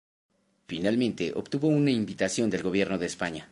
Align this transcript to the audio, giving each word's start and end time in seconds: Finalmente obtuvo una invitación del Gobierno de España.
Finalmente 0.67 1.31
obtuvo 1.35 1.67
una 1.67 1.91
invitación 1.91 2.49
del 2.49 2.63
Gobierno 2.63 2.97
de 2.97 3.05
España. 3.05 3.47